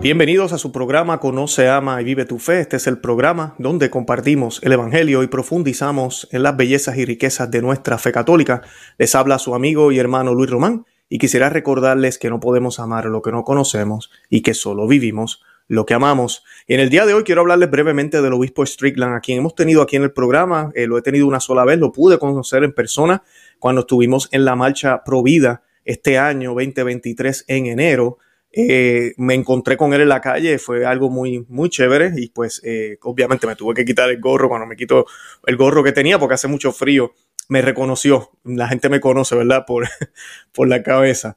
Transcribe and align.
Bienvenidos 0.00 0.52
a 0.52 0.58
su 0.58 0.72
programa 0.72 1.18
Conoce, 1.18 1.68
Ama 1.68 2.00
y 2.00 2.04
Vive 2.04 2.26
tu 2.26 2.38
Fe. 2.38 2.60
Este 2.60 2.76
es 2.76 2.86
el 2.86 2.98
programa 2.98 3.54
donde 3.58 3.88
compartimos 3.88 4.60
el 4.62 4.72
Evangelio 4.72 5.22
y 5.22 5.26
profundizamos 5.26 6.28
en 6.32 6.42
las 6.42 6.56
bellezas 6.56 6.98
y 6.98 7.04
riquezas 7.06 7.50
de 7.50 7.62
nuestra 7.62 7.96
fe 7.96 8.12
católica. 8.12 8.62
Les 8.98 9.14
habla 9.14 9.38
su 9.38 9.54
amigo 9.54 9.90
y 9.92 9.98
hermano 9.98 10.34
Luis 10.34 10.50
Román 10.50 10.84
y 11.08 11.18
quisiera 11.18 11.48
recordarles 11.48 12.18
que 12.18 12.28
no 12.28 12.40
podemos 12.40 12.78
amar 12.78 13.06
lo 13.06 13.22
que 13.22 13.32
no 13.32 13.42
conocemos 13.42 14.10
y 14.28 14.42
que 14.42 14.52
solo 14.54 14.86
vivimos 14.86 15.42
lo 15.66 15.86
que 15.86 15.94
amamos. 15.94 16.44
Y 16.66 16.74
en 16.74 16.80
el 16.80 16.90
día 16.90 17.06
de 17.06 17.14
hoy 17.14 17.24
quiero 17.24 17.40
hablarles 17.40 17.70
brevemente 17.70 18.20
del 18.20 18.34
obispo 18.34 18.64
Strickland, 18.64 19.16
a 19.16 19.20
quien 19.20 19.38
hemos 19.38 19.54
tenido 19.54 19.82
aquí 19.82 19.96
en 19.96 20.02
el 20.02 20.12
programa. 20.12 20.70
Eh, 20.74 20.86
lo 20.86 20.98
he 20.98 21.02
tenido 21.02 21.26
una 21.26 21.40
sola 21.40 21.64
vez, 21.64 21.78
lo 21.78 21.90
pude 21.90 22.18
conocer 22.18 22.64
en 22.64 22.72
persona 22.72 23.22
cuando 23.58 23.80
estuvimos 23.80 24.28
en 24.30 24.44
la 24.44 24.56
marcha 24.56 25.02
Provida 25.04 25.62
este 25.84 26.18
año 26.18 26.50
2023 26.50 27.44
en 27.48 27.66
enero. 27.66 28.18
Eh, 28.58 29.12
me 29.18 29.34
encontré 29.34 29.76
con 29.76 29.92
él 29.92 30.00
en 30.00 30.08
la 30.08 30.22
calle, 30.22 30.58
fue 30.58 30.86
algo 30.86 31.10
muy, 31.10 31.44
muy 31.50 31.68
chévere 31.68 32.12
y 32.16 32.30
pues 32.30 32.62
eh, 32.64 32.96
obviamente 33.02 33.46
me 33.46 33.54
tuve 33.54 33.74
que 33.74 33.84
quitar 33.84 34.08
el 34.08 34.18
gorro 34.18 34.48
cuando 34.48 34.66
me 34.66 34.76
quito 34.76 35.04
el 35.44 35.56
gorro 35.58 35.84
que 35.84 35.92
tenía 35.92 36.18
porque 36.18 36.34
hace 36.34 36.48
mucho 36.48 36.72
frío. 36.72 37.12
Me 37.48 37.60
reconoció, 37.60 38.30
la 38.44 38.66
gente 38.66 38.88
me 38.88 38.98
conoce, 38.98 39.36
¿verdad? 39.36 39.64
Por, 39.66 39.86
por 40.52 40.68
la 40.68 40.82
cabeza. 40.82 41.36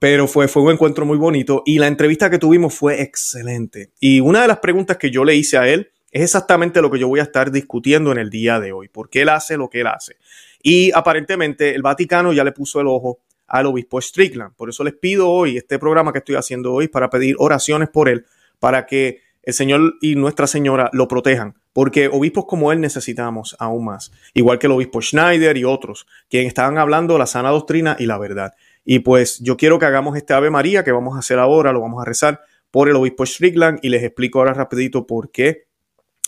pero 0.00 0.26
fue, 0.26 0.48
fue 0.48 0.62
un 0.62 0.72
encuentro 0.72 1.04
muy 1.04 1.18
bonito 1.18 1.62
y 1.66 1.78
la 1.78 1.88
entrevista 1.88 2.30
que 2.30 2.38
tuvimos 2.38 2.74
fue 2.74 3.02
excelente. 3.02 3.92
Y 4.00 4.20
una 4.20 4.40
de 4.40 4.48
las 4.48 4.58
preguntas 4.60 4.96
que 4.96 5.10
yo 5.10 5.24
le 5.24 5.36
hice 5.36 5.58
a 5.58 5.68
él 5.68 5.90
es 6.10 6.22
exactamente 6.22 6.80
lo 6.80 6.90
que 6.90 6.98
yo 6.98 7.08
voy 7.08 7.20
a 7.20 7.24
estar 7.24 7.50
discutiendo 7.50 8.12
en 8.12 8.18
el 8.18 8.30
día 8.30 8.60
de 8.60 8.72
hoy, 8.72 8.88
por 8.88 9.10
qué 9.10 9.22
él 9.22 9.28
hace 9.28 9.58
lo 9.58 9.68
que 9.68 9.80
él 9.82 9.88
hace. 9.88 10.16
Y 10.62 10.90
aparentemente 10.92 11.74
el 11.74 11.82
Vaticano 11.82 12.32
ya 12.32 12.44
le 12.44 12.52
puso 12.52 12.80
el 12.80 12.86
ojo 12.86 13.18
al 13.46 13.66
obispo 13.66 14.00
Strickland. 14.00 14.54
Por 14.54 14.68
eso 14.68 14.84
les 14.84 14.94
pido 14.94 15.30
hoy 15.30 15.56
este 15.56 15.78
programa 15.78 16.12
que 16.12 16.18
estoy 16.18 16.36
haciendo 16.36 16.72
hoy 16.72 16.88
para 16.88 17.10
pedir 17.10 17.36
oraciones 17.38 17.88
por 17.88 18.08
él, 18.08 18.26
para 18.58 18.86
que 18.86 19.20
el 19.42 19.54
Señor 19.54 19.94
y 20.00 20.14
Nuestra 20.14 20.46
Señora 20.46 20.90
lo 20.92 21.06
protejan, 21.06 21.54
porque 21.72 22.08
obispos 22.08 22.46
como 22.46 22.72
él 22.72 22.80
necesitamos 22.80 23.56
aún 23.58 23.84
más, 23.84 24.10
igual 24.32 24.58
que 24.58 24.66
el 24.66 24.72
obispo 24.72 25.02
Schneider 25.02 25.56
y 25.56 25.64
otros, 25.64 26.06
quienes 26.30 26.48
estaban 26.48 26.78
hablando 26.78 27.18
la 27.18 27.26
sana 27.26 27.50
doctrina 27.50 27.96
y 27.98 28.06
la 28.06 28.18
verdad. 28.18 28.54
Y 28.84 29.00
pues 29.00 29.40
yo 29.40 29.56
quiero 29.56 29.78
que 29.78 29.86
hagamos 29.86 30.16
este 30.16 30.34
Ave 30.34 30.50
María 30.50 30.84
que 30.84 30.92
vamos 30.92 31.16
a 31.16 31.18
hacer 31.18 31.38
ahora, 31.38 31.72
lo 31.72 31.80
vamos 31.80 32.00
a 32.00 32.04
rezar 32.04 32.40
por 32.70 32.88
el 32.88 32.96
obispo 32.96 33.24
Strickland 33.24 33.78
y 33.82 33.88
les 33.88 34.02
explico 34.02 34.38
ahora 34.38 34.54
rapidito 34.54 35.06
por 35.06 35.30
qué 35.30 35.66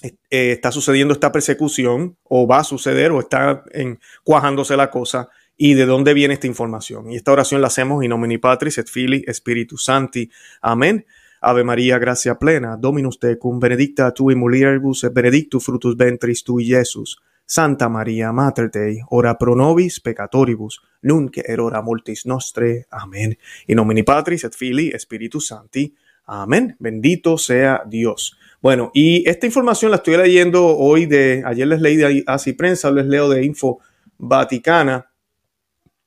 eh, 0.02 0.12
está 0.52 0.70
sucediendo 0.70 1.14
esta 1.14 1.32
persecución 1.32 2.16
o 2.24 2.46
va 2.46 2.58
a 2.58 2.64
suceder 2.64 3.12
o 3.12 3.20
está 3.20 3.64
en, 3.72 3.98
cuajándose 4.24 4.76
la 4.76 4.90
cosa 4.90 5.28
y 5.56 5.74
de 5.74 5.86
dónde 5.86 6.14
viene 6.14 6.34
esta 6.34 6.46
información. 6.46 7.10
Y 7.10 7.16
esta 7.16 7.32
oración 7.32 7.60
la 7.60 7.68
hacemos 7.68 8.04
in 8.04 8.10
nomine 8.10 8.38
Patris 8.38 8.78
et 8.78 8.88
Filii 8.88 9.24
Spiritus 9.32 9.84
Santi. 9.84 10.30
Amén. 10.60 11.06
Ave 11.40 11.64
María, 11.64 11.98
gracia 11.98 12.38
plena, 12.38 12.76
Dominus 12.76 13.18
tecum, 13.18 13.60
benedicta 13.60 14.12
tui 14.12 14.34
mulieribus 14.34 15.06
benedictus 15.12 15.64
frutus 15.64 15.96
ventris 15.96 16.42
tui, 16.42 16.64
Iesus. 16.64 17.18
Santa 17.48 17.88
María, 17.88 18.32
Mater 18.32 18.70
Dei, 18.70 18.98
ora 19.10 19.38
pro 19.38 19.54
nobis 19.54 20.00
peccatoribus, 20.00 20.80
nunc 21.02 21.38
et 21.38 21.60
hora 21.60 21.80
mortis 21.80 22.26
nostre. 22.26 22.86
Amén. 22.90 23.38
In 23.68 23.76
nomine 23.76 24.02
Patris 24.02 24.44
et 24.44 24.54
Filii 24.54 24.92
Spiritus 24.98 25.46
Santi. 25.46 25.94
Amén. 26.26 26.74
Bendito 26.80 27.38
sea 27.38 27.82
Dios. 27.86 28.36
Bueno, 28.60 28.90
y 28.92 29.28
esta 29.28 29.46
información 29.46 29.92
la 29.92 29.98
estoy 29.98 30.16
leyendo 30.16 30.66
hoy 30.66 31.06
de, 31.06 31.44
ayer 31.46 31.68
les 31.68 31.80
leí 31.80 31.94
de 31.94 32.24
así 32.26 32.52
prensa, 32.52 32.90
les 32.90 33.06
leo 33.06 33.28
de 33.28 33.44
Info 33.44 33.78
Vaticana 34.18 35.06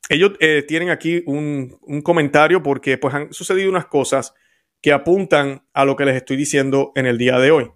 ellos 0.10 0.34
eh, 0.40 0.66
tienen 0.68 0.90
aquí 0.90 1.24
un, 1.28 1.78
comentario 2.04 2.64
porque 2.64 2.98
pues 2.98 3.14
han 3.14 3.32
sucedido 3.32 3.70
unas 3.70 3.86
cosas 3.86 4.34
que 4.82 4.92
apuntan 4.92 5.64
a 5.72 5.86
lo 5.86 5.96
que 5.96 6.06
les 6.06 6.16
estoy 6.16 6.36
diciendo 6.36 6.92
en 6.96 7.06
el 7.06 7.20
día 7.20 7.38
de 7.38 7.52
hoy. 7.52 7.72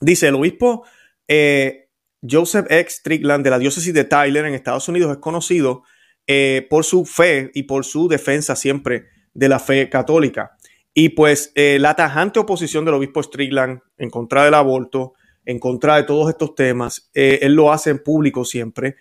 Dice 0.00 0.28
el 0.28 0.34
obispo 0.34 0.84
eh, 1.28 1.90
Joseph 2.28 2.66
X. 2.68 2.96
Strickland 2.96 3.44
de 3.44 3.50
la 3.50 3.58
diócesis 3.60 3.94
de 3.94 4.04
Tyler 4.04 4.46
en 4.46 4.54
Estados 4.54 4.88
Unidos 4.88 5.12
es 5.12 5.18
conocido 5.18 5.84
eh, 6.26 6.66
por 6.68 6.84
su 6.84 7.06
fe 7.06 7.52
y 7.54 7.62
por 7.62 7.84
su 7.84 8.08
defensa 8.08 8.56
siempre 8.56 9.06
de 9.32 9.48
la 9.48 9.60
fe 9.60 9.88
católica. 9.88 10.56
Y 10.92 11.10
pues 11.10 11.52
la 11.54 11.94
tajante 11.94 12.40
oposición 12.40 12.84
del 12.84 12.94
obispo 12.94 13.22
Strickland 13.22 13.78
en 13.98 14.10
contra 14.10 14.44
del 14.44 14.54
aborto, 14.54 15.12
en 15.44 15.60
contra 15.60 15.94
de 15.94 16.02
todos 16.02 16.28
estos 16.28 16.56
temas, 16.56 17.08
él 17.14 17.54
lo 17.54 17.70
hace 17.70 17.90
en 17.90 18.02
público 18.02 18.44
siempre 18.44 18.96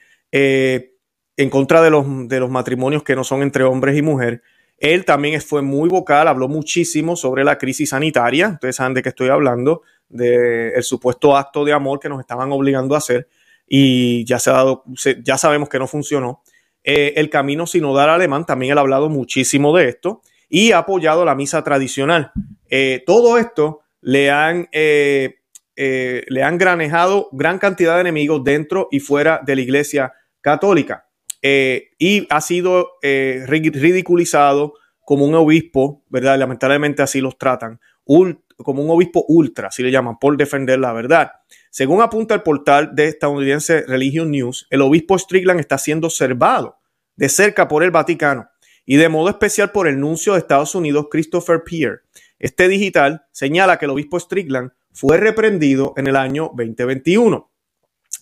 en 1.38 1.50
contra 1.50 1.82
de 1.82 1.92
los, 1.92 2.06
de 2.28 2.40
los 2.40 2.50
matrimonios 2.50 3.04
que 3.04 3.16
no 3.16 3.24
son 3.24 3.44
entre 3.44 3.64
hombres 3.64 3.96
y 3.96 4.02
mujeres. 4.02 4.42
Él 4.80 5.06
también 5.06 5.40
fue 5.42 5.62
muy 5.62 5.88
vocal, 5.88 6.28
habló 6.28 6.48
muchísimo 6.48 7.16
sobre 7.16 7.44
la 7.44 7.58
crisis 7.58 7.90
sanitaria. 7.90 8.50
Ustedes 8.50 8.76
saben 8.76 8.94
de 8.94 9.02
qué 9.02 9.10
estoy 9.10 9.30
hablando, 9.30 9.84
del 10.10 10.84
supuesto 10.84 11.36
acto 11.36 11.66
de 11.66 11.74
amor 11.74 12.00
que 12.00 12.10
nos 12.10 12.20
estaban 12.20 12.52
obligando 12.52 12.96
a 12.96 13.00
hacer 13.00 13.28
y 13.68 14.24
ya, 14.26 14.40
se 14.40 14.50
ha 14.50 14.54
dado, 14.54 14.84
ya 15.24 15.38
sabemos 15.38 15.70
que 15.70 15.80
no 15.80 15.88
funcionó. 15.88 16.42
Eh, 16.84 17.14
el 17.18 17.30
camino 17.30 17.68
sinodal 17.68 18.10
alemán 18.10 18.46
también 18.46 18.72
él 18.72 18.78
ha 18.78 18.82
hablado 18.82 19.10
muchísimo 19.10 19.76
de 19.76 19.90
esto 19.90 20.22
y 20.48 20.72
ha 20.72 20.80
apoyado 20.80 21.26
la 21.26 21.36
misa 21.36 21.64
tradicional. 21.64 22.32
Eh, 22.70 23.04
todo 23.06 23.38
esto 23.38 23.82
le 24.00 24.32
han, 24.32 24.70
eh, 24.72 25.36
le 25.76 26.44
han 26.44 26.58
granejado 26.58 27.30
gran 27.32 27.60
cantidad 27.60 27.96
de 27.96 28.02
enemigos 28.02 28.44
dentro 28.44 28.88
y 28.90 29.02
fuera 29.02 29.42
de 29.46 29.56
la 29.56 29.62
iglesia 29.62 30.14
católica. 30.40 31.07
Eh, 31.42 31.90
y 31.98 32.28
ha 32.30 32.42
sido 32.42 32.92
eh, 33.02 33.44
ridiculizado 33.48 34.74
como 35.00 35.26
un 35.26 35.36
obispo, 35.36 36.04
¿verdad? 36.10 36.38
Lamentablemente 36.38 37.02
así 37.02 37.22
los 37.22 37.38
tratan, 37.38 37.80
como 38.04 38.82
un 38.82 38.90
obispo 38.90 39.24
ultra, 39.28 39.70
así 39.70 39.84
le 39.84 39.92
llaman, 39.92 40.18
por 40.20 40.36
defender 40.36 40.80
la 40.80 40.94
verdad. 40.94 41.32
Según 41.70 42.02
apunta 42.02 42.34
el 42.34 42.44
portal 42.44 42.92
de 42.94 43.08
estadounidense 43.08 43.84
Religion 43.88 44.32
News, 44.32 44.68
el 44.70 44.82
obispo 44.82 45.18
Strickland 45.18 45.60
está 45.60 45.78
siendo 45.78 46.08
observado 46.08 46.78
de 47.16 47.30
cerca 47.30 47.68
por 47.68 47.84
el 47.84 47.92
Vaticano 47.92 48.50
y 48.86 48.98
de 48.98 49.10
modo 49.10 49.30
especial 49.30 49.72
por 49.72 49.88
el 49.88 50.00
nuncio 50.00 50.34
de 50.34 50.40
Estados 50.40 50.74
Unidos, 50.76 51.08
Christopher 51.12 51.64
Pierre. 51.64 52.02
Este 52.40 52.68
digital 52.68 53.26
señala 53.32 53.78
que 53.78 53.86
el 53.86 53.92
obispo 53.92 54.20
Strickland 54.20 54.72
fue 54.94 55.18
reprendido 55.18 55.94
en 55.98 56.08
el 56.08 56.16
año 56.16 56.52
2021. 56.56 57.52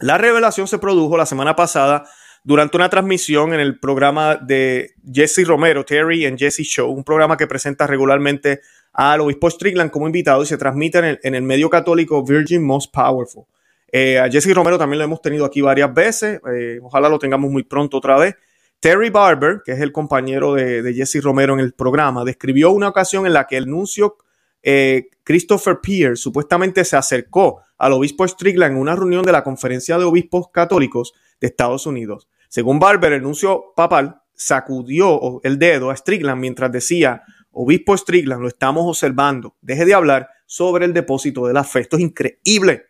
La 0.02 0.18
revelación 0.18 0.68
se 0.68 0.80
produjo 0.80 1.18
la 1.18 1.26
semana 1.26 1.56
pasada 1.56 2.06
durante 2.46 2.78
una 2.78 2.90
transmisión 2.90 3.56
en 3.56 3.60
el 3.60 3.80
programa 3.80 4.36
de 4.36 4.94
Jesse 5.12 5.48
Romero, 5.48 5.84
Terry 5.84 6.28
and 6.28 6.38
Jesse 6.38 6.62
Show, 6.62 6.92
un 6.92 7.04
programa 7.04 7.38
que 7.38 7.48
presenta 7.48 7.88
regularmente 7.88 8.62
al 8.94 9.22
obispo 9.22 9.50
Strickland 9.50 9.90
como 9.90 10.06
invitado 10.06 10.44
y 10.44 10.46
se 10.46 10.56
transmite 10.56 11.18
en 11.24 11.36
el, 11.36 11.42
medio 11.42 11.72
católico 11.72 12.24
Virgin 12.24 12.64
Most 12.64 12.94
Powerful. 12.94 13.46
Eh, 13.92 14.20
a 14.20 14.30
Jesse 14.30 14.54
Romero 14.54 14.78
también 14.78 15.00
lo 15.00 15.06
hemos 15.06 15.24
tenido 15.24 15.44
aquí 15.44 15.62
varias 15.62 15.92
veces, 15.92 16.40
eh, 16.54 16.80
ojalá 16.84 17.10
lo 17.10 17.18
tengamos 17.18 17.50
muy 17.50 17.64
pronto 17.64 17.98
otra 17.98 18.16
vez. 18.18 18.36
Terry 18.80 19.10
Barber, 19.10 19.62
que 19.66 19.72
es 19.72 19.80
el 19.80 19.92
compañero 19.92 20.54
de, 20.54 20.94
Jesse 20.94 21.24
Romero 21.24 21.56
en 21.56 21.62
el 21.62 21.74
programa, 21.74 22.24
describió 22.24 22.70
una 22.70 22.90
ocasión 22.90 23.26
en 23.26 23.34
la 23.34 23.48
que 23.48 23.58
el 23.58 23.66
nuncio 23.66 24.18
eh, 24.62 25.08
Christopher 25.24 25.80
Pierce 25.82 26.22
supuestamente 26.22 26.86
se 26.86 26.96
acercó 26.96 27.64
al 27.80 27.94
obispo 27.94 28.28
Strickland 28.28 28.76
en 28.76 28.82
una 28.82 28.96
reunión 28.96 29.26
de 29.26 29.32
la 29.32 29.44
Conferencia 29.44 29.98
de 29.98 30.04
Obispos 30.04 30.50
Católicos 30.52 31.14
de 31.42 31.48
Estados 31.48 31.88
Unidos. 31.88 32.28
Según 32.50 32.80
Barber, 32.80 33.14
el 33.14 33.24
nuncio 33.24 33.74
papal 33.76 34.22
sacudió 34.34 35.42
el 35.44 35.58
dedo 35.58 35.90
a 35.90 35.96
Strickland 35.96 36.40
mientras 36.40 36.72
decía, 36.72 37.24
obispo 37.52 37.98
Strickland, 37.98 38.42
lo 38.42 38.48
estamos 38.48 38.86
observando, 38.86 39.56
deje 39.62 39.86
de 39.86 39.94
hablar 39.94 40.30
sobre 40.46 40.86
el 40.86 40.94
depósito 40.94 41.48
de 41.48 41.54
la 41.54 41.64
fe. 41.64 41.82
Esto 41.82 41.98
es 41.98 42.04
increíble. 42.04 42.88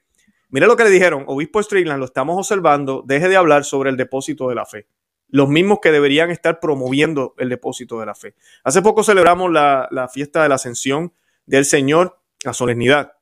Mire 0.49 0.67
lo 0.67 0.75
que 0.75 0.83
le 0.83 0.89
dijeron, 0.89 1.23
obispo 1.27 1.61
Strickland, 1.61 1.99
lo 1.99 2.05
estamos 2.05 2.37
observando, 2.37 3.03
deje 3.05 3.29
de 3.29 3.37
hablar 3.37 3.63
sobre 3.63 3.89
el 3.89 3.97
depósito 3.97 4.49
de 4.49 4.55
la 4.55 4.65
fe. 4.65 4.87
Los 5.27 5.49
mismos 5.49 5.79
que 5.81 5.91
deberían 5.91 6.31
estar 6.31 6.59
promoviendo 6.59 7.33
el 7.37 7.49
depósito 7.49 7.99
de 7.99 8.05
la 8.05 8.15
fe. 8.15 8.35
Hace 8.63 8.81
poco 8.81 9.03
celebramos 9.03 9.51
la, 9.51 9.87
la 9.91 10.07
fiesta 10.07 10.43
de 10.43 10.49
la 10.49 10.55
ascensión 10.55 11.13
del 11.45 11.65
Señor, 11.65 12.19
la 12.43 12.53
solemnidad. 12.53 13.13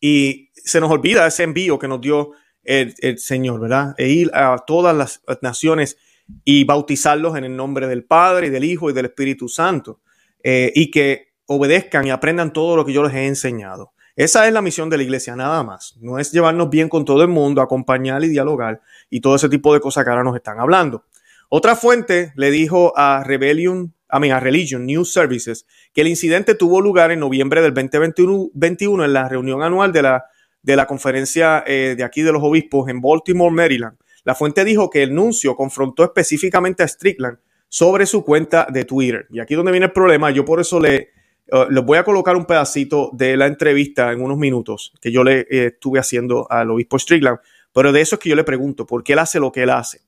Y 0.00 0.50
se 0.54 0.80
nos 0.80 0.90
olvida 0.90 1.26
ese 1.26 1.42
envío 1.42 1.78
que 1.78 1.88
nos 1.88 2.00
dio 2.00 2.32
el, 2.66 3.18
Señor, 3.18 3.60
¿verdad? 3.60 3.94
E 3.98 4.08
ir 4.08 4.30
a 4.34 4.56
todas 4.66 4.96
las 4.96 5.22
naciones 5.42 5.96
y 6.44 6.64
bautizarlos 6.64 7.36
en 7.36 7.44
el 7.44 7.56
nombre 7.56 7.86
del 7.86 8.04
Padre 8.04 8.48
y 8.48 8.50
del 8.50 8.64
Hijo 8.64 8.90
y 8.90 8.92
del 8.92 9.06
Espíritu 9.06 9.48
Santo. 9.48 10.00
Eh, 10.42 10.72
y 10.74 10.90
que 10.90 11.34
obedezcan 11.46 12.06
y 12.06 12.10
aprendan 12.10 12.52
todo 12.52 12.76
lo 12.76 12.84
que 12.84 12.92
yo 12.92 13.02
les 13.02 13.14
he 13.14 13.26
enseñado. 13.26 13.92
Esa 14.14 14.46
es 14.46 14.52
la 14.52 14.62
misión 14.62 14.88
de 14.88 14.96
la 14.96 15.02
iglesia, 15.02 15.36
nada 15.36 15.62
más. 15.62 15.96
No 16.00 16.18
es 16.18 16.32
llevarnos 16.32 16.70
bien 16.70 16.88
con 16.88 17.04
todo 17.04 17.22
el 17.22 17.28
mundo, 17.28 17.60
acompañar 17.60 18.24
y 18.24 18.28
dialogar 18.28 18.80
y 19.10 19.20
todo 19.20 19.36
ese 19.36 19.48
tipo 19.48 19.74
de 19.74 19.80
cosas 19.80 20.04
que 20.04 20.10
ahora 20.10 20.24
nos 20.24 20.36
están 20.36 20.58
hablando. 20.58 21.04
Otra 21.48 21.76
fuente 21.76 22.32
le 22.36 22.50
dijo 22.50 22.92
a 22.96 23.22
Rebellion, 23.24 23.94
a, 24.08 24.18
mí, 24.18 24.30
a 24.30 24.40
Religion 24.40 24.86
News 24.86 25.12
Services 25.12 25.66
que 25.92 26.00
el 26.00 26.08
incidente 26.08 26.54
tuvo 26.54 26.80
lugar 26.80 27.10
en 27.10 27.20
noviembre 27.20 27.60
del 27.60 27.74
2021 27.74 29.04
en 29.04 29.12
la 29.12 29.28
reunión 29.28 29.62
anual 29.62 29.92
de 29.92 30.02
la 30.02 30.24
de 30.66 30.76
la 30.76 30.86
conferencia 30.86 31.62
eh, 31.64 31.94
de 31.96 32.02
aquí 32.02 32.22
de 32.22 32.32
los 32.32 32.42
obispos 32.42 32.90
en 32.90 33.00
Baltimore, 33.00 33.54
Maryland, 33.54 33.96
la 34.24 34.34
fuente 34.34 34.64
dijo 34.64 34.90
que 34.90 35.04
el 35.04 35.14
nuncio 35.14 35.54
confrontó 35.54 36.02
específicamente 36.02 36.82
a 36.82 36.88
Strickland 36.88 37.38
sobre 37.68 38.04
su 38.04 38.24
cuenta 38.24 38.66
de 38.68 38.84
Twitter. 38.84 39.26
Y 39.30 39.38
aquí 39.38 39.54
donde 39.54 39.70
viene 39.70 39.86
el 39.86 39.92
problema, 39.92 40.32
yo 40.32 40.44
por 40.44 40.60
eso 40.60 40.80
le, 40.80 41.10
Uh, 41.48 41.70
les 41.70 41.84
voy 41.84 41.96
a 41.96 42.02
colocar 42.02 42.34
un 42.34 42.44
pedacito 42.44 43.10
de 43.12 43.36
la 43.36 43.46
entrevista 43.46 44.10
en 44.10 44.20
unos 44.20 44.36
minutos 44.36 44.92
que 45.00 45.12
yo 45.12 45.22
le 45.22 45.42
eh, 45.42 45.66
estuve 45.66 46.00
haciendo 46.00 46.50
al 46.50 46.72
obispo 46.72 46.98
Strickland, 46.98 47.38
pero 47.72 47.92
de 47.92 48.00
eso 48.00 48.16
es 48.16 48.20
que 48.20 48.28
yo 48.28 48.34
le 48.34 48.42
pregunto, 48.42 48.84
¿por 48.84 49.04
qué 49.04 49.12
él 49.12 49.20
hace 49.20 49.38
lo 49.38 49.52
que 49.52 49.62
él 49.62 49.70
hace? 49.70 50.00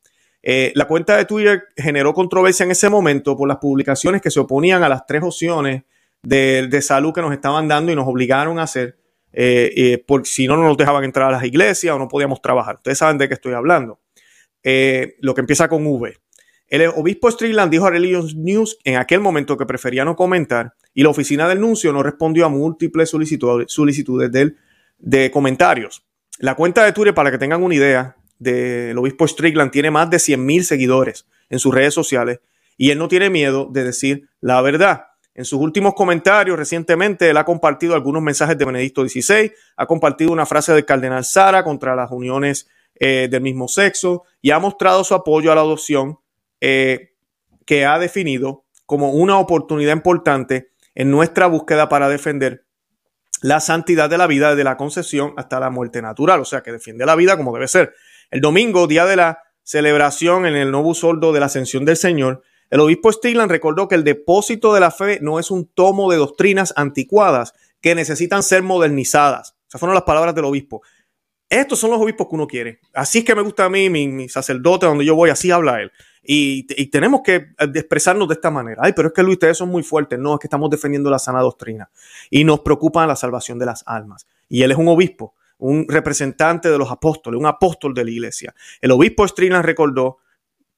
Eh, 0.42 0.72
la 0.74 0.88
cuenta 0.88 1.16
de 1.16 1.26
Twitter 1.26 1.68
generó 1.76 2.12
controversia 2.12 2.64
en 2.64 2.72
ese 2.72 2.90
momento 2.90 3.36
por 3.36 3.46
las 3.46 3.58
publicaciones 3.58 4.20
que 4.20 4.32
se 4.32 4.40
oponían 4.40 4.82
a 4.82 4.88
las 4.88 5.06
tres 5.06 5.22
opciones 5.22 5.84
de 6.24 6.82
salud 6.82 7.12
que 7.12 7.20
nos 7.20 7.32
estaban 7.32 7.68
dando 7.68 7.92
y 7.92 7.94
nos 7.94 8.08
obligaron 8.08 8.58
a 8.58 8.64
hacer, 8.64 8.98
eh, 9.32 10.02
por, 10.06 10.26
si 10.26 10.46
no, 10.46 10.56
no 10.56 10.64
nos 10.64 10.76
dejaban 10.76 11.04
entrar 11.04 11.28
a 11.28 11.32
las 11.32 11.44
iglesias 11.44 11.94
o 11.94 11.98
no 11.98 12.08
podíamos 12.08 12.40
trabajar. 12.42 12.76
Ustedes 12.76 12.98
saben 12.98 13.18
de 13.18 13.28
qué 13.28 13.34
estoy 13.34 13.54
hablando. 13.54 14.00
lo 14.62 15.34
que 15.34 15.40
empieza 15.40 15.68
con 15.68 15.86
V. 15.86 16.16
El 16.68 16.86
obispo 16.88 17.30
Strickland 17.30 17.70
dijo 17.70 17.86
a 17.86 17.90
Religion 17.90 18.26
News 18.36 18.78
en 18.84 18.96
aquel 18.96 19.20
momento 19.20 19.56
que 19.56 19.64
prefería 19.64 20.04
no 20.04 20.16
comentar 20.16 20.74
y 20.92 21.02
la 21.02 21.08
oficina 21.08 21.48
del 21.48 21.60
nuncio 21.60 21.92
no 21.92 22.02
respondió 22.02 22.44
a 22.44 22.50
múltiples 22.50 23.08
solicitudes, 23.08 24.32
de, 24.32 24.54
de 24.98 25.30
comentarios. 25.30 26.04
La 26.38 26.54
cuenta 26.54 26.84
de 26.84 26.92
Twitter, 26.92 27.14
para 27.14 27.30
que 27.30 27.38
tengan 27.38 27.62
una 27.62 27.74
idea, 27.74 28.16
del 28.38 28.96
obispo 28.98 29.26
Strickland 29.26 29.70
tiene 29.70 29.90
más 29.90 30.10
de 30.10 30.18
100.000 30.18 30.62
seguidores 30.62 31.26
en 31.50 31.58
sus 31.58 31.74
redes 31.74 31.94
sociales 31.94 32.40
y 32.76 32.90
él 32.90 32.98
no 32.98 33.08
tiene 33.08 33.30
miedo 33.30 33.68
de 33.70 33.84
decir 33.84 34.28
la 34.40 34.60
verdad. 34.60 35.06
En 35.38 35.44
sus 35.44 35.60
últimos 35.60 35.94
comentarios 35.94 36.58
recientemente, 36.58 37.30
él 37.30 37.36
ha 37.36 37.44
compartido 37.44 37.94
algunos 37.94 38.20
mensajes 38.20 38.58
de 38.58 38.64
Benedicto 38.64 39.06
XVI, 39.06 39.52
ha 39.76 39.86
compartido 39.86 40.32
una 40.32 40.46
frase 40.46 40.72
del 40.72 40.84
cardenal 40.84 41.24
Sara 41.24 41.62
contra 41.62 41.94
las 41.94 42.10
uniones 42.10 42.68
eh, 42.96 43.28
del 43.30 43.42
mismo 43.42 43.68
sexo 43.68 44.24
y 44.42 44.50
ha 44.50 44.58
mostrado 44.58 45.04
su 45.04 45.14
apoyo 45.14 45.52
a 45.52 45.54
la 45.54 45.60
adopción 45.60 46.18
eh, 46.60 47.12
que 47.64 47.86
ha 47.86 48.00
definido 48.00 48.64
como 48.84 49.12
una 49.12 49.38
oportunidad 49.38 49.92
importante 49.92 50.72
en 50.96 51.12
nuestra 51.12 51.46
búsqueda 51.46 51.88
para 51.88 52.08
defender 52.08 52.64
la 53.40 53.60
santidad 53.60 54.10
de 54.10 54.18
la 54.18 54.26
vida 54.26 54.50
desde 54.50 54.64
la 54.64 54.76
concepción 54.76 55.34
hasta 55.36 55.60
la 55.60 55.70
muerte 55.70 56.02
natural, 56.02 56.40
o 56.40 56.46
sea, 56.46 56.64
que 56.64 56.72
defiende 56.72 57.06
la 57.06 57.14
vida 57.14 57.36
como 57.36 57.52
debe 57.52 57.68
ser. 57.68 57.94
El 58.32 58.40
domingo, 58.40 58.88
día 58.88 59.06
de 59.06 59.14
la 59.14 59.44
celebración 59.62 60.46
en 60.46 60.56
el 60.56 60.72
nuevo 60.72 60.94
soldo 60.94 61.32
de 61.32 61.38
la 61.38 61.46
ascensión 61.46 61.84
del 61.84 61.96
Señor, 61.96 62.42
el 62.70 62.80
obispo 62.80 63.10
Stigland 63.10 63.50
recordó 63.50 63.88
que 63.88 63.94
el 63.94 64.04
depósito 64.04 64.74
de 64.74 64.80
la 64.80 64.90
fe 64.90 65.18
no 65.22 65.38
es 65.38 65.50
un 65.50 65.66
tomo 65.66 66.10
de 66.10 66.18
doctrinas 66.18 66.74
anticuadas 66.76 67.54
que 67.80 67.94
necesitan 67.94 68.42
ser 68.42 68.62
modernizadas. 68.62 69.56
Esas 69.68 69.78
fueron 69.80 69.94
las 69.94 70.04
palabras 70.04 70.34
del 70.34 70.44
obispo. 70.44 70.82
Estos 71.48 71.78
son 71.78 71.90
los 71.90 72.00
obispos 72.00 72.28
que 72.28 72.34
uno 72.34 72.46
quiere. 72.46 72.80
Así 72.92 73.18
es 73.18 73.24
que 73.24 73.34
me 73.34 73.42
gusta 73.42 73.64
a 73.64 73.70
mí, 73.70 73.88
mi, 73.88 74.28
sacerdote, 74.28 74.86
donde 74.86 75.04
yo 75.04 75.14
voy, 75.14 75.30
así 75.30 75.50
habla 75.50 75.80
él. 75.80 75.90
Y, 76.22 76.64
tenemos 76.90 77.22
que 77.24 77.36
eh, 77.36 77.54
expresarnos 77.74 78.28
de 78.28 78.34
esta 78.34 78.50
manera. 78.50 78.82
Ay, 78.84 78.92
pero 78.94 79.08
es 79.08 79.14
que 79.14 79.22
Luis, 79.22 79.36
ustedes 79.36 79.56
son 79.56 79.70
muy 79.70 79.82
fuertes. 79.82 80.18
No, 80.18 80.34
es 80.34 80.40
que 80.40 80.46
estamos 80.46 80.68
defendiendo 80.68 81.08
la 81.08 81.18
sana 81.18 81.40
doctrina. 81.40 81.90
Y 82.28 82.44
nos 82.44 82.60
preocupa 82.60 83.06
la 83.06 83.16
salvación 83.16 83.58
de 83.58 83.64
las 83.64 83.82
almas. 83.86 84.26
Y 84.46 84.62
él 84.62 84.72
es 84.72 84.76
un 84.76 84.88
obispo, 84.88 85.34
un 85.56 85.86
representante 85.88 86.68
de 86.68 86.76
los 86.76 86.90
apóstoles, 86.90 87.40
un 87.40 87.46
apóstol 87.46 87.94
de 87.94 88.04
la 88.04 88.10
iglesia. 88.10 88.54
El 88.82 88.90
obispo 88.90 89.26
Strickland 89.26 89.64
recordó 89.64 90.18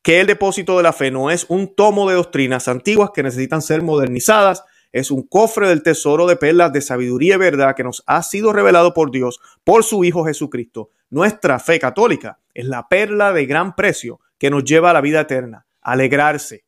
que 0.02 0.20
el 0.20 0.26
depósito 0.26 0.76
de 0.76 0.82
la 0.82 0.93
fe 0.93 1.11
no 1.11 1.31
es 1.31 1.47
un 1.49 1.75
tomo 1.75 2.08
de 2.08 2.17
doctrinas 2.17 2.69
antiguas 2.69 3.11
que 3.14 3.23
necesitan 3.23 3.62
ser 3.62 3.82
modernizadas, 3.82 4.64
es 4.93 5.11
un 5.11 5.23
cofre 5.23 5.69
del 5.69 5.82
tesoro 5.82 6.26
de 6.26 6.37
perlas 6.37 6.73
de 6.73 6.81
sabiduría 6.81 7.35
y 7.35 7.38
verdad 7.38 7.76
que 7.76 7.85
nos 7.85 8.02
ha 8.06 8.23
sido 8.23 8.52
revelado 8.52 8.93
por 8.93 9.11
Dios, 9.11 9.41
por 9.62 9.85
su 9.85 10.02
Hijo 10.05 10.25
Jesucristo. 10.25 10.91
Nuestra 11.11 11.58
fe 11.58 11.79
católica 11.79 12.38
es 12.55 12.67
la 12.67 12.88
perla 12.88 13.32
de 13.32 13.47
gran 13.47 13.76
precio 13.76 14.20
que 14.38 14.50
nos 14.50 14.64
lleva 14.64 14.91
a 14.91 14.94
la 14.94 15.00
vida 15.00 15.20
eterna, 15.20 15.67
alegrarse. 15.82 16.64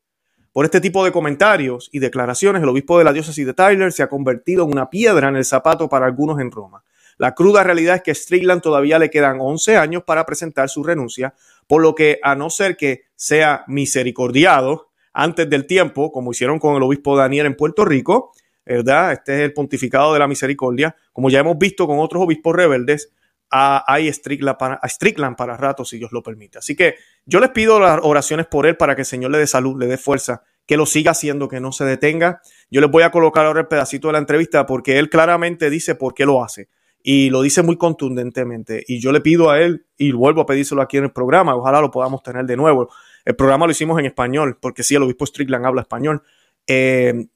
Por 0.52 0.66
este 0.66 0.80
tipo 0.80 1.04
de 1.04 1.12
comentarios 1.12 1.88
y 1.92 1.98
declaraciones, 1.98 2.62
el 2.62 2.68
obispo 2.68 2.98
de 2.98 3.04
la 3.04 3.12
diócesis 3.12 3.46
de 3.46 3.54
Tyler 3.54 3.90
se 3.90 4.02
ha 4.02 4.08
convertido 4.08 4.64
en 4.64 4.72
una 4.72 4.90
piedra 4.90 5.28
en 5.28 5.36
el 5.36 5.46
zapato 5.46 5.88
para 5.88 6.06
algunos 6.06 6.38
en 6.40 6.50
Roma. 6.50 6.84
La 7.16 7.34
cruda 7.34 7.62
realidad 7.62 7.96
es 7.96 8.02
que 8.02 8.14
Strickland 8.14 8.62
todavía 8.62 8.98
le 8.98 9.10
quedan 9.10 9.38
11 9.40 9.76
años 9.76 10.02
para 10.04 10.26
presentar 10.26 10.68
su 10.68 10.82
renuncia, 10.82 11.34
por 11.66 11.80
lo 11.80 11.94
que 11.94 12.18
a 12.22 12.34
no 12.34 12.50
ser 12.50 12.76
que 12.76 13.04
sea 13.22 13.62
misericordiado, 13.68 14.90
antes 15.12 15.48
del 15.48 15.64
tiempo, 15.68 16.10
como 16.10 16.32
hicieron 16.32 16.58
con 16.58 16.74
el 16.74 16.82
obispo 16.82 17.16
Daniel 17.16 17.46
en 17.46 17.54
Puerto 17.54 17.84
Rico, 17.84 18.32
¿verdad? 18.66 19.12
Este 19.12 19.34
es 19.34 19.40
el 19.42 19.52
pontificado 19.52 20.12
de 20.12 20.18
la 20.18 20.26
misericordia. 20.26 20.96
Como 21.12 21.30
ya 21.30 21.38
hemos 21.38 21.56
visto 21.56 21.86
con 21.86 22.00
otros 22.00 22.24
obispos 22.24 22.56
rebeldes, 22.56 23.12
hay 23.48 24.12
Strickland 24.12 24.58
para, 24.58 24.80
a 24.82 25.36
para 25.36 25.56
rato, 25.56 25.84
si 25.84 25.98
Dios 25.98 26.10
lo 26.10 26.20
permite. 26.20 26.58
Así 26.58 26.74
que 26.74 26.96
yo 27.24 27.38
les 27.38 27.50
pido 27.50 27.78
las 27.78 28.00
oraciones 28.02 28.46
por 28.46 28.66
él 28.66 28.76
para 28.76 28.96
que 28.96 29.02
el 29.02 29.06
Señor 29.06 29.30
le 29.30 29.38
dé 29.38 29.46
salud, 29.46 29.78
le 29.78 29.86
dé 29.86 29.98
fuerza, 29.98 30.42
que 30.66 30.76
lo 30.76 30.84
siga 30.84 31.12
haciendo, 31.12 31.46
que 31.46 31.60
no 31.60 31.70
se 31.70 31.84
detenga. 31.84 32.40
Yo 32.72 32.80
les 32.80 32.90
voy 32.90 33.04
a 33.04 33.12
colocar 33.12 33.46
ahora 33.46 33.60
el 33.60 33.68
pedacito 33.68 34.08
de 34.08 34.14
la 34.14 34.18
entrevista 34.18 34.66
porque 34.66 34.98
él 34.98 35.08
claramente 35.08 35.70
dice 35.70 35.94
por 35.94 36.12
qué 36.12 36.26
lo 36.26 36.42
hace 36.42 36.70
y 37.02 37.30
lo 37.30 37.42
dice 37.42 37.62
muy 37.62 37.76
contundentemente. 37.76 38.84
Y 38.86 39.00
yo 39.00 39.12
le 39.12 39.20
pido 39.20 39.50
a 39.50 39.60
él, 39.60 39.86
y 39.96 40.12
vuelvo 40.12 40.42
a 40.42 40.46
pedírselo 40.46 40.82
aquí 40.82 40.96
en 40.96 41.04
el 41.04 41.12
programa, 41.12 41.54
ojalá 41.54 41.80
lo 41.80 41.90
podamos 41.90 42.22
tener 42.22 42.44
de 42.44 42.56
nuevo, 42.56 42.88
el 43.24 43.36
programa 43.36 43.66
lo 43.66 43.72
hicimos 43.72 43.98
en 43.98 44.06
español, 44.06 44.58
porque 44.60 44.82
sí, 44.82 44.94
el 44.94 45.02
obispo 45.02 45.26
Strickland 45.26 45.66
habla 45.66 45.82
español. 45.82 46.22
Eh, 46.66 47.26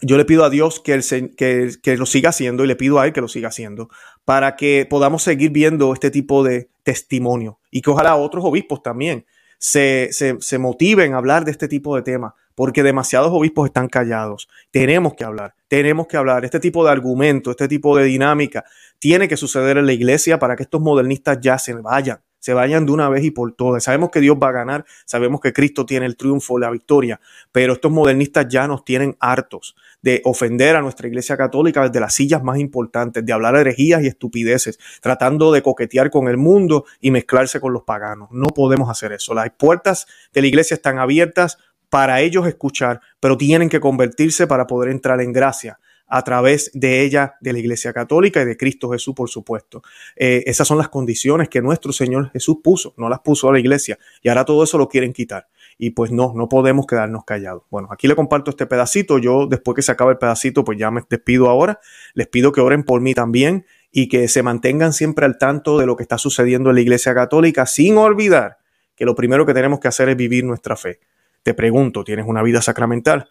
yo 0.00 0.16
le 0.16 0.24
pido 0.24 0.44
a 0.44 0.50
Dios 0.50 0.80
que, 0.80 1.00
que, 1.36 1.96
lo 1.96 2.06
siga 2.06 2.30
haciendo 2.30 2.64
y 2.64 2.66
le 2.66 2.76
pido 2.76 2.98
a 2.98 3.06
Él 3.06 3.12
que 3.12 3.20
lo 3.20 3.28
siga 3.28 3.48
haciendo 3.48 3.88
para 4.24 4.56
que 4.56 4.86
podamos 4.88 5.22
seguir 5.22 5.50
viendo 5.50 5.92
este 5.92 6.10
tipo 6.10 6.42
de 6.42 6.68
testimonio 6.82 7.58
y 7.70 7.80
que 7.80 7.90
ojalá 7.90 8.16
otros 8.16 8.44
obispos 8.44 8.82
también 8.82 9.24
se, 9.58 10.10
se, 10.12 10.58
motiven 10.58 11.14
a 11.14 11.18
hablar 11.18 11.44
de 11.46 11.52
este 11.52 11.68
tipo 11.68 11.96
de 11.96 12.02
temas, 12.02 12.34
porque 12.54 12.82
demasiados 12.82 13.32
obispos 13.32 13.66
están 13.66 13.88
callados. 13.88 14.48
Tenemos 14.70 15.14
que 15.14 15.24
hablar, 15.24 15.54
tenemos 15.68 16.06
que 16.06 16.18
hablar. 16.18 16.44
Este 16.44 16.60
tipo 16.60 16.84
de 16.84 16.90
argumento, 16.90 17.50
este 17.50 17.66
tipo 17.66 17.96
de 17.96 18.04
dinámica 18.04 18.64
tiene 18.98 19.26
que 19.26 19.38
suceder 19.38 19.78
en 19.78 19.86
la 19.86 19.94
iglesia 19.94 20.38
para 20.38 20.54
que 20.54 20.64
estos 20.64 20.82
modernistas 20.82 21.38
ya 21.40 21.58
se 21.58 21.72
vayan 21.74 22.20
se 22.44 22.52
vayan 22.52 22.84
de 22.84 22.92
una 22.92 23.08
vez 23.08 23.24
y 23.24 23.30
por 23.30 23.54
todas. 23.54 23.84
Sabemos 23.84 24.10
que 24.10 24.20
Dios 24.20 24.36
va 24.36 24.50
a 24.50 24.52
ganar, 24.52 24.84
sabemos 25.06 25.40
que 25.40 25.54
Cristo 25.54 25.86
tiene 25.86 26.04
el 26.04 26.14
triunfo, 26.14 26.58
la 26.58 26.68
victoria, 26.68 27.18
pero 27.52 27.72
estos 27.72 27.90
modernistas 27.90 28.48
ya 28.50 28.68
nos 28.68 28.84
tienen 28.84 29.16
hartos 29.18 29.74
de 30.02 30.20
ofender 30.26 30.76
a 30.76 30.82
nuestra 30.82 31.08
iglesia 31.08 31.38
católica 31.38 31.84
desde 31.84 32.00
las 32.00 32.12
sillas 32.12 32.42
más 32.42 32.58
importantes, 32.58 33.24
de 33.24 33.32
hablar 33.32 33.56
herejías 33.56 34.02
y 34.02 34.08
estupideces, 34.08 34.78
tratando 35.00 35.52
de 35.52 35.62
coquetear 35.62 36.10
con 36.10 36.28
el 36.28 36.36
mundo 36.36 36.84
y 37.00 37.12
mezclarse 37.12 37.60
con 37.60 37.72
los 37.72 37.84
paganos. 37.84 38.28
No 38.30 38.48
podemos 38.48 38.90
hacer 38.90 39.12
eso. 39.12 39.32
Las 39.32 39.48
puertas 39.48 40.06
de 40.34 40.42
la 40.42 40.46
iglesia 40.46 40.74
están 40.74 40.98
abiertas 40.98 41.56
para 41.88 42.20
ellos 42.20 42.46
escuchar, 42.46 43.00
pero 43.20 43.38
tienen 43.38 43.70
que 43.70 43.80
convertirse 43.80 44.46
para 44.46 44.66
poder 44.66 44.90
entrar 44.90 45.22
en 45.22 45.32
gracia 45.32 45.78
a 46.06 46.22
través 46.22 46.70
de 46.74 47.02
ella, 47.02 47.34
de 47.40 47.52
la 47.52 47.58
Iglesia 47.58 47.92
Católica 47.92 48.42
y 48.42 48.44
de 48.44 48.56
Cristo 48.56 48.90
Jesús, 48.90 49.14
por 49.14 49.28
supuesto. 49.28 49.82
Eh, 50.16 50.44
esas 50.46 50.68
son 50.68 50.78
las 50.78 50.88
condiciones 50.88 51.48
que 51.48 51.62
nuestro 51.62 51.92
Señor 51.92 52.30
Jesús 52.30 52.58
puso, 52.62 52.94
no 52.96 53.08
las 53.08 53.20
puso 53.20 53.48
a 53.48 53.52
la 53.52 53.58
Iglesia, 53.58 53.98
y 54.22 54.28
ahora 54.28 54.44
todo 54.44 54.64
eso 54.64 54.78
lo 54.78 54.88
quieren 54.88 55.12
quitar. 55.12 55.48
Y 55.76 55.90
pues 55.90 56.12
no, 56.12 56.32
no 56.36 56.48
podemos 56.48 56.86
quedarnos 56.86 57.24
callados. 57.24 57.64
Bueno, 57.68 57.88
aquí 57.90 58.06
le 58.06 58.14
comparto 58.14 58.50
este 58.50 58.64
pedacito. 58.66 59.18
Yo, 59.18 59.48
después 59.48 59.74
que 59.74 59.82
se 59.82 59.90
acabe 59.90 60.12
el 60.12 60.18
pedacito, 60.18 60.62
pues 60.62 60.78
ya 60.78 60.92
me 60.92 61.02
despido 61.08 61.48
ahora. 61.48 61.80
Les 62.14 62.28
pido 62.28 62.52
que 62.52 62.60
oren 62.60 62.84
por 62.84 63.00
mí 63.00 63.12
también 63.12 63.66
y 63.90 64.08
que 64.08 64.28
se 64.28 64.44
mantengan 64.44 64.92
siempre 64.92 65.26
al 65.26 65.36
tanto 65.36 65.78
de 65.78 65.86
lo 65.86 65.96
que 65.96 66.04
está 66.04 66.16
sucediendo 66.16 66.70
en 66.70 66.76
la 66.76 66.82
Iglesia 66.82 67.12
Católica, 67.12 67.66
sin 67.66 67.96
olvidar 67.96 68.58
que 68.94 69.04
lo 69.04 69.16
primero 69.16 69.46
que 69.46 69.54
tenemos 69.54 69.80
que 69.80 69.88
hacer 69.88 70.08
es 70.08 70.16
vivir 70.16 70.44
nuestra 70.44 70.76
fe. 70.76 71.00
Te 71.42 71.54
pregunto, 71.54 72.04
¿tienes 72.04 72.26
una 72.26 72.42
vida 72.42 72.62
sacramental? 72.62 73.28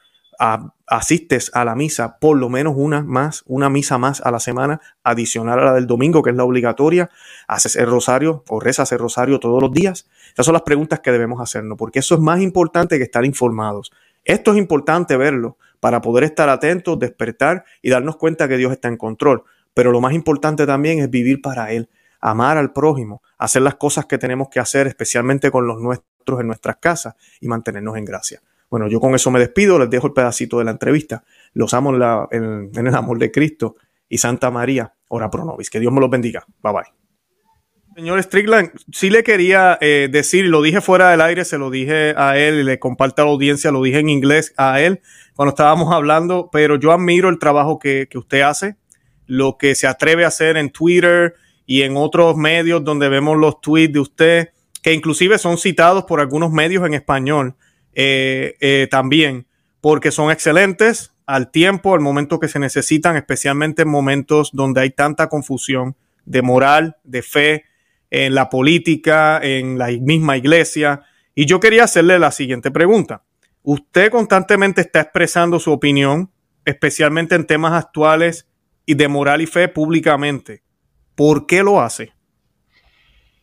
Asistes 0.88 1.52
a 1.54 1.66
la 1.66 1.75
misa 1.75 2.18
por 2.20 2.38
lo 2.38 2.50
menos 2.50 2.74
una 2.75 3.02
más, 3.02 3.44
una 3.48 3.70
misa 3.70 3.98
más 3.98 4.22
a 4.22 4.32
la 4.32 4.40
semana, 4.40 4.82
adicional 5.04 5.60
a 5.60 5.66
la 5.66 5.74
del 5.74 5.88
domingo, 5.88 6.24
que 6.24 6.32
es 6.32 6.36
la 6.36 6.44
obligatoria, 6.44 7.10
haces 7.48 7.75
el 7.75 7.88
rosario 7.88 8.44
o 8.50 8.60
rezas 8.60 8.92
el 8.92 9.00
rosario 9.00 9.40
todos 9.40 9.62
los 9.62 9.72
días. 9.72 10.10
Esas 10.34 10.46
son 10.46 10.54
las 10.54 10.63
preguntas 10.63 11.00
que 11.00 11.12
debemos 11.12 11.42
hacernos, 11.42 11.78
porque 11.78 12.00
eso 12.00 12.16
es 12.16 12.22
más 12.22 12.42
importante 12.42 12.98
que 12.98 13.04
estar 13.04 13.25
informados. 13.25 13.92
Esto 14.25 14.52
es 14.52 14.58
importante 14.58 15.18
verlo 15.18 15.58
para 15.80 16.02
poder 16.02 16.24
estar 16.24 16.50
atentos, 16.50 16.98
despertar 17.00 17.66
y 17.82 17.90
darnos 17.90 18.16
cuenta 18.18 18.48
que 18.48 18.58
Dios 18.58 18.72
está 18.72 18.88
en 18.88 18.98
control. 18.98 19.44
Pero 19.74 19.92
lo 19.92 20.02
más 20.02 20.13
importante 20.13 20.66
también 20.66 21.00
es 21.00 21.10
vivir 21.10 21.42
para 21.42 21.72
Él, 21.72 21.90
amar 22.22 22.58
al 22.58 22.72
prójimo, 22.72 23.22
hacer 23.38 23.63
las 23.63 23.75
cosas 23.75 24.06
que 24.06 24.18
tenemos 24.18 24.48
que 24.50 24.60
hacer, 24.60 24.88
especialmente 24.88 25.52
con 25.52 25.68
los 25.68 25.82
nuestros 25.82 26.40
en 26.40 26.48
nuestras 26.48 26.78
casas 26.78 27.16
y 27.42 27.48
mantenernos 27.48 27.98
en 27.98 28.06
gracia. 28.06 28.42
Bueno, 28.74 28.88
yo 28.88 29.00
con 29.00 29.13
eso 29.13 29.30
me 29.30 29.39
despido, 29.39 29.77
les 29.77 29.88
dejo 29.88 30.08
el 30.08 30.13
pedacito 30.13 30.58
de 30.58 30.65
la 30.65 30.72
entrevista. 30.72 31.24
Los 31.53 31.75
amo 31.75 31.94
en, 32.32 32.72
el 32.74 32.96
amor 32.96 33.20
de 33.20 33.32
Cristo 33.32 33.75
y 34.10 34.18
Santa 34.18 34.50
María, 34.50 34.96
ora 35.10 35.30
pro 35.30 35.46
nobis. 35.46 35.70
Que 35.70 35.80
Dios 35.80 35.94
me 35.94 36.01
los 36.01 36.10
bendiga. 36.10 36.44
Bye 36.63 36.74
bye. 36.74 36.84
Señor 37.96 38.24
Strickland, 38.24 38.72
sí 38.92 39.12
le 39.12 39.24
quería 39.24 39.77
eh, 39.80 40.10
decir, 40.12 40.46
lo 40.46 40.63
dije 40.63 40.82
fuera 40.82 41.12
del 41.12 41.22
aire, 41.22 41.46
se 41.46 41.60
lo 41.60 41.70
dije 41.70 42.15
a 42.18 42.36
él 42.39 42.62
y 42.62 42.63
le 42.63 42.80
comparto 42.80 43.22
a 43.22 43.25
la 43.25 43.32
audiencia, 43.32 43.70
lo 43.70 43.84
dije 43.84 44.00
en 44.00 44.10
inglés 44.10 44.56
a 44.58 44.82
él 44.82 45.01
cuando 45.36 45.51
estábamos 45.51 45.94
hablando, 45.94 46.50
pero 46.51 46.80
yo 46.80 46.92
admiro 46.92 47.30
el 47.30 47.38
trabajo 47.38 47.77
que, 47.77 48.08
que 48.10 48.18
usted 48.18 48.42
hace, 48.42 48.77
lo 49.27 49.60
que 49.60 49.75
se 49.75 49.86
atreve 49.86 50.25
a 50.25 50.30
hacer 50.30 50.58
en 50.58 50.72
Twitter 50.72 51.36
y 51.68 51.84
en 51.84 51.96
otros 51.96 52.38
medios 52.38 52.84
donde 52.84 53.08
vemos 53.08 53.38
los 53.38 53.62
tweets 53.62 53.94
de 53.94 54.00
usted, 54.00 54.50
que 54.82 54.94
inclusive 54.94 55.38
son 55.38 55.60
citados 55.60 56.06
por 56.06 56.20
algunos 56.20 56.51
medios 56.51 56.84
en 56.88 56.96
español 56.96 57.56
eh, 57.96 58.56
eh, 58.60 58.88
también, 58.90 59.48
porque 59.82 60.12
son 60.12 60.32
excelentes, 60.32 61.14
al 61.26 61.52
tiempo, 61.52 61.94
al 61.94 62.02
momento 62.02 62.40
que 62.40 62.48
se 62.48 62.60
necesitan, 62.60 63.16
especialmente 63.16 63.84
en 63.84 63.90
momentos 63.90 64.52
donde 64.54 64.82
hay 64.82 64.90
tanta 64.90 65.30
confusión 65.30 65.96
de 66.26 66.42
moral, 66.42 66.98
de 67.04 67.22
fe, 67.22 67.66
en 68.10 68.36
la 68.36 68.50
política, 68.50 69.40
en 69.42 69.78
la 69.78 69.88
misma 69.88 70.38
iglesia. 70.38 71.02
Y 71.34 71.46
yo 71.46 71.60
quería 71.60 71.86
hacerle 71.86 72.20
la 72.20 72.32
siguiente 72.32 72.70
pregunta. 72.70 73.24
Usted 73.64 74.12
constantemente 74.12 74.82
está 74.82 75.02
expresando 75.02 75.60
su 75.60 75.72
opinión, 75.72 76.30
especialmente 76.66 77.36
en 77.36 77.48
temas 77.48 77.74
actuales 77.74 78.48
y 78.86 78.96
de 78.96 79.08
moral 79.08 79.42
y 79.42 79.48
fe 79.48 79.68
públicamente. 79.68 80.64
¿Por 81.16 81.48
qué 81.48 81.64
lo 81.64 81.82
hace? 81.82 82.12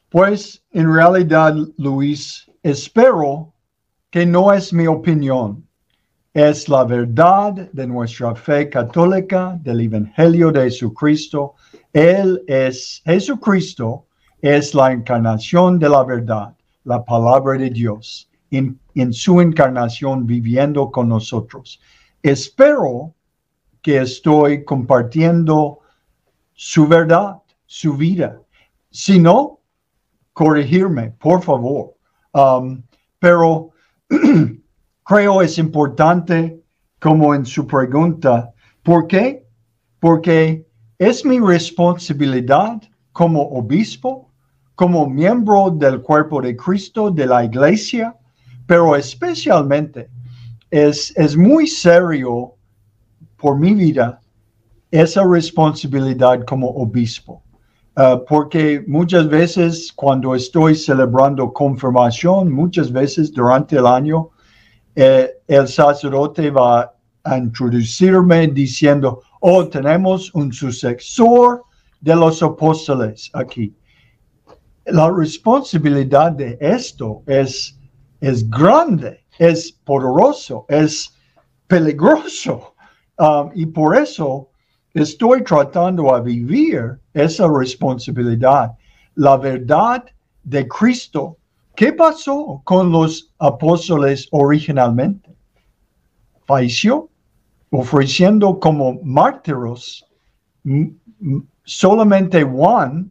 Pues 0.09 0.65
en 0.71 0.93
realidad, 0.93 1.55
Luis, 1.77 2.51
espero 2.63 3.55
que 4.11 4.27
no 4.27 4.53
es 4.53 4.73
mi 4.73 4.87
opinión, 4.87 5.67
es 6.35 6.69
la 6.69 6.85
verdad 6.85 7.53
de 7.73 7.87
nuestra 7.87 8.35
fe 8.35 8.69
católica, 8.69 9.59
del 9.63 9.81
Evangelio 9.81 10.51
de 10.53 10.65
Jesucristo. 10.65 11.55
Él 11.93 12.43
es 12.47 13.03
Jesucristo, 13.05 14.07
es 14.41 14.75
la 14.75 14.93
encarnación 14.93 15.79
de 15.79 15.89
la 15.89 16.05
verdad, 16.05 16.55
la 16.85 17.05
palabra 17.05 17.59
de 17.59 17.71
Dios, 17.71 18.29
en, 18.51 18.79
en 18.95 19.13
su 19.13 19.41
encarnación 19.41 20.27
viviendo 20.27 20.91
con 20.91 21.09
nosotros. 21.09 21.81
Espero 22.23 23.15
que 23.83 23.99
estoy 23.99 24.65
compartiendo 24.65 25.81
su 26.55 26.87
verdad, 26.87 27.37
su 27.67 27.97
vida. 27.97 28.41
Si 28.91 29.19
no, 29.19 29.61
corregirme, 30.33 31.11
por 31.13 31.43
favor. 31.43 31.95
Um, 32.33 32.83
pero 33.19 33.70
creo 35.05 35.43
es 35.43 35.59
importante, 35.59 36.61
como 36.99 37.35
en 37.35 37.47
su 37.47 37.67
pregunta, 37.67 38.53
¿por 38.83 39.07
qué? 39.07 39.47
Porque 39.99 40.67
es 40.99 41.25
mi 41.25 41.39
responsabilidad 41.41 42.83
como 43.13 43.43
obispo, 43.43 44.31
como 44.75 45.09
miembro 45.09 45.71
del 45.71 46.01
cuerpo 46.03 46.41
de 46.43 46.57
Cristo, 46.57 47.11
de 47.11 47.27
la 47.27 47.45
iglesia, 47.45 48.17
pero 48.67 48.95
especialmente 48.97 50.09
es, 50.71 51.13
es 51.17 51.37
muy 51.37 51.67
serio 51.67 52.55
por 53.37 53.59
mi 53.59 53.75
vida 53.75 54.21
esa 54.91 55.25
responsabilidad 55.25 56.45
como 56.45 56.69
obispo. 56.69 57.43
Uh, 57.97 58.25
porque 58.29 58.85
muchas 58.87 59.29
veces 59.29 59.93
cuando 59.93 60.35
estoy 60.35 60.77
celebrando 60.77 61.53
confirmación, 61.53 62.51
muchas 62.51 62.91
veces 62.93 63.33
durante 63.33 63.77
el 63.77 63.87
año, 63.87 64.31
eh, 64.95 65.31
el 65.49 65.67
sacerdote 65.67 66.51
va 66.51 66.95
a 67.25 67.37
introducirme 67.37 68.47
diciendo, 68.47 69.23
oh, 69.41 69.67
tenemos 69.67 70.33
un 70.35 70.53
sucesor 70.53 71.65
de 72.01 72.15
los 72.15 72.43
apóstoles 72.43 73.31
aquí. 73.35 73.75
La 74.87 75.11
responsabilidad 75.11 76.33
de 76.33 76.57
esto 76.61 77.23
es, 77.27 77.79
es 78.21 78.49
grande, 78.49 79.25
es 79.39 79.73
poderoso, 79.73 80.65
es 80.69 81.15
peligroso. 81.67 82.75
Um, 83.19 83.51
y 83.55 83.67
por 83.67 83.97
eso 83.97 84.50
estoy 84.95 85.43
tratando 85.45 86.15
a 86.15 86.21
vivir 86.21 86.99
esa 87.15 87.49
responsabilidad. 87.49 88.73
La 89.15 89.37
verdad 89.37 90.05
de 90.43 90.67
Cristo. 90.67 91.37
¿Qué 91.75 91.93
pasó 91.93 92.61
con 92.65 92.91
los 92.91 93.33
apóstoles 93.39 94.29
originalmente? 94.33 95.31
Falleció 96.47 97.09
ofreciendo 97.71 98.59
como 98.59 99.01
mártiros. 99.03 100.05
Solamente 101.65 102.43
Juan, 102.43 103.11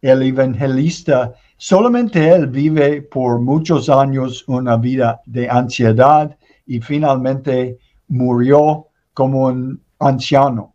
el 0.00 0.22
evangelista, 0.22 1.32
solamente 1.56 2.28
él 2.28 2.48
vive 2.48 3.02
por 3.02 3.40
muchos 3.40 3.88
años 3.88 4.44
una 4.48 4.76
vida 4.76 5.20
de 5.26 5.48
ansiedad 5.48 6.36
y 6.66 6.80
finalmente 6.80 7.78
murió 8.08 8.88
como 9.14 9.46
un 9.46 9.80
anciano. 10.00 10.71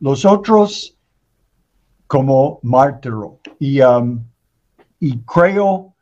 Los 0.00 0.24
otros 0.24 0.98
como 2.08 2.58
mártiro. 2.62 3.38
Y, 3.60 3.80
um, 3.80 4.24
y 4.98 5.18
creo, 5.20 5.94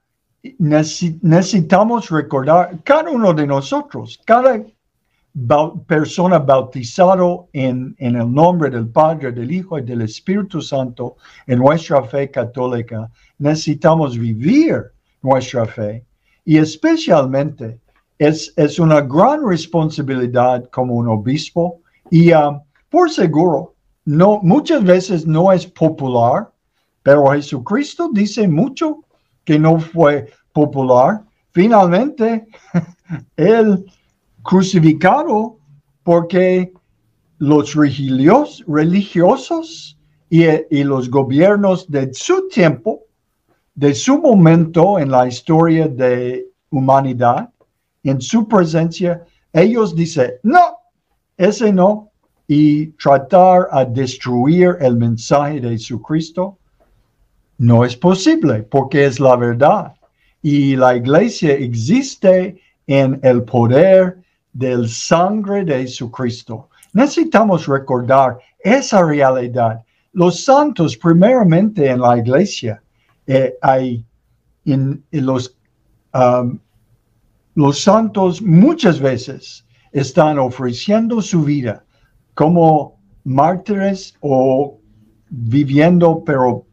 necesitamos 0.59 2.09
recordar, 2.09 2.79
cada 2.85 3.11
uno 3.11 3.35
de 3.35 3.47
nosotros, 3.47 4.19
cada 4.25 4.65
persona 5.87 6.39
bautizado 6.39 7.49
en, 7.53 7.95
en, 7.99 8.17
el 8.17 8.33
nombre 8.33 8.71
del 8.71 8.89
Padre, 8.89 9.33
del 9.33 9.51
Hijo 9.51 9.79
y 9.79 9.83
del 9.83 10.01
Espíritu 10.03 10.63
Santo 10.63 11.17
en 11.47 11.59
nuestra 11.59 12.03
fe 12.05 12.31
católica, 12.31 13.11
necesitamos 13.39 14.17
vivir 14.17 14.83
nuestra 15.21 15.67
fe 15.67 16.07
y 16.47 16.57
especialmente 16.57 17.79
es, 18.19 18.55
es 18.57 18.79
una 18.79 19.03
gran 19.03 19.47
responsabilidad 19.47 20.65
como 20.71 20.95
un 20.95 21.09
obispo 21.09 21.81
y 22.11 22.33
um, 22.33 22.61
por 22.89 23.11
seguro, 23.11 23.76
no, 24.07 24.41
muchas 24.43 24.83
veces 24.85 25.27
no 25.27 25.53
es 25.53 25.67
popular, 25.67 26.51
pero 27.03 27.33
Jesucristo 27.33 28.09
dice 28.13 28.49
mucho 28.49 29.01
que 29.45 29.59
no 29.59 29.81
fue 29.81 30.33
popular. 30.53 31.23
Finalmente, 31.51 32.47
él 33.37 33.85
crucificado 34.43 35.59
porque 36.05 36.73
los 37.39 37.75
religiosos, 37.75 39.99
y, 40.31 40.45
y, 40.71 40.83
los 40.83 41.11
gobiernos 41.11 41.87
de 41.89 42.13
su 42.15 42.49
tiempo, 42.49 43.03
de 43.75 43.95
su 43.95 44.19
momento 44.21 44.99
en 44.99 45.11
la 45.11 45.29
historia 45.29 45.87
de 45.87 46.49
humanidad, 46.71 47.51
en 48.03 48.21
su 48.21 48.49
presencia, 48.49 49.25
ellos 49.53 49.95
dicen, 49.95 50.33
no, 50.43 50.79
ese 51.37 51.73
no, 51.73 52.11
y 52.49 52.87
tratar 52.93 53.69
a 53.73 53.85
destruir 53.85 54.77
el 54.81 54.97
mensaje 54.97 55.61
de 55.61 55.71
Jesucristo, 55.71 56.59
no 57.59 57.85
es 57.85 57.97
posible 57.97 58.63
porque 58.63 59.07
es 59.07 59.19
la 59.19 59.37
verdad. 59.37 59.95
Y 60.43 60.77
la 60.77 60.97
iglesia 60.97 61.55
existe 61.55 62.61
en 62.87 63.19
el 63.23 63.43
poder 63.43 64.19
del 64.53 64.89
sangre 64.89 65.65
de 65.65 65.83
Jesucristo. 65.83 66.69
Necesitamos 66.93 67.67
recordar 67.67 68.39
esa 68.61 69.05
realidad. 69.05 69.83
Los 70.13 70.45
santos, 70.45 70.97
primeramente 70.97 71.91
en 71.91 72.01
la 72.01 72.17
iglesia, 72.17 72.81
eh, 73.27 73.55
hay 73.61 74.05
en, 74.65 75.03
los, 75.11 75.57
um, 76.15 76.59
los 77.55 77.81
santos 77.81 78.41
muchas 78.41 79.01
veces 79.01 79.65
están 79.93 80.39
ofreciendo 80.39 81.21
su 81.21 81.43
vida 81.43 81.86
como 82.37 83.01
mártires 83.25 84.15
o 84.21 84.79
viviendo 85.31 86.23
pero 86.25 86.65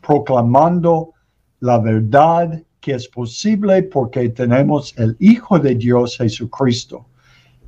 proclamando 0.00 1.12
la 1.60 1.78
verdad 1.78 2.60
que 2.80 2.94
es 2.94 3.06
posible 3.06 3.84
porque 3.84 4.30
tenemos 4.30 4.92
el 4.98 5.14
Hijo 5.20 5.58
de 5.60 5.76
Dios 5.76 6.16
Jesucristo. 6.16 7.06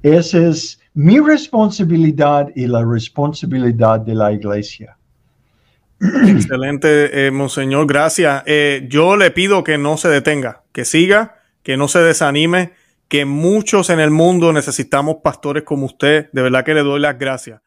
Esa 0.02 0.48
es 0.48 0.80
mi 0.94 1.20
responsabilidad 1.20 2.48
y 2.56 2.66
la 2.66 2.82
responsabilidad 2.84 4.00
de 4.00 4.14
la 4.14 4.32
iglesia. 4.32 4.96
Excelente, 6.00 7.26
eh, 7.26 7.30
Monseñor, 7.30 7.86
gracias. 7.86 8.42
Eh, 8.46 8.86
yo 8.90 9.16
le 9.16 9.30
pido 9.30 9.62
que 9.62 9.78
no 9.78 9.96
se 9.96 10.08
detenga, 10.08 10.62
que 10.72 10.84
siga, 10.84 11.36
que 11.62 11.76
no 11.76 11.88
se 11.88 12.00
desanime 12.00 12.72
que 13.08 13.24
muchos 13.24 13.90
en 13.90 14.00
el 14.00 14.10
mundo 14.10 14.52
necesitamos 14.52 15.16
pastores 15.22 15.64
como 15.64 15.86
usted. 15.86 16.30
De 16.32 16.42
verdad 16.42 16.64
que 16.64 16.74
le 16.74 16.82
doy 16.82 17.00
las 17.00 17.18
gracias 17.18 17.60